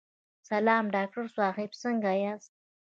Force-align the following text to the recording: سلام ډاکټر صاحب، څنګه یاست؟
سلام 0.49 0.85
ډاکټر 0.95 1.25
صاحب، 1.37 1.71
څنګه 1.83 2.09
یاست؟ 2.23 2.51